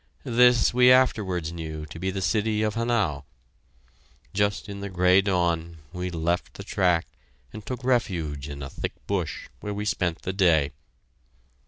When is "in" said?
4.67-4.79, 8.49-8.63